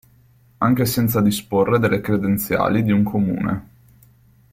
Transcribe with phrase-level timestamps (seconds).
[0.57, 3.69] Anche senza disporre delle credenziali di un comune.